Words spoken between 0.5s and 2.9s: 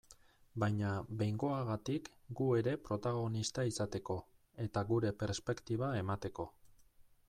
Baina behingoagatik gu ere